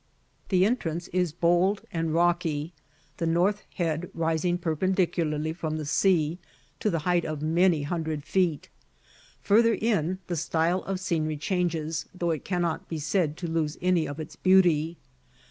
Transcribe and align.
The 0.49 0.65
entrance 0.65 1.09
is 1.09 1.31
bold 1.31 1.83
and 1.93 2.11
rocky, 2.11 2.73
the 3.17 3.27
North 3.27 3.61
Head 3.75 4.09
rising 4.15 4.57
perpendicularly 4.57 5.53
from 5.53 5.77
the 5.77 5.85
sea, 5.85 6.39
to 6.79 6.89
the 6.89 6.97
height 7.05 7.23
of 7.23 7.43
many 7.43 7.83
hundred 7.83 8.23
feet; 8.25 8.67
farther 9.43 9.75
in, 9.75 10.17
the 10.25 10.35
style 10.35 10.81
of 10.85 10.99
scenery 10.99 11.37
changes, 11.37 12.07
though 12.15 12.31
it 12.31 12.43
cannot 12.43 12.89
be 12.89 12.97
said 12.97 13.37
to 13.37 13.47
lose 13.47 13.77
any 13.79 14.07
of 14.07 14.19
its 14.19 14.35
beauty. 14.35 14.97